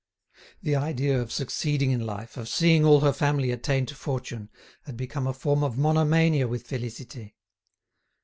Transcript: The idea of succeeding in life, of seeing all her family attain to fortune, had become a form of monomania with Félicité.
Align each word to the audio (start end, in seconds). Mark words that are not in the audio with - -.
The 0.63 0.75
idea 0.75 1.21
of 1.21 1.31
succeeding 1.31 1.91
in 1.91 2.03
life, 2.03 2.35
of 2.35 2.49
seeing 2.49 2.83
all 2.83 3.01
her 3.01 3.13
family 3.13 3.51
attain 3.51 3.85
to 3.85 3.93
fortune, 3.93 4.49
had 4.85 4.97
become 4.97 5.27
a 5.27 5.31
form 5.33 5.63
of 5.63 5.77
monomania 5.77 6.47
with 6.47 6.67
Félicité. 6.67 7.33